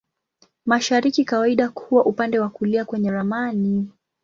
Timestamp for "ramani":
3.11-3.89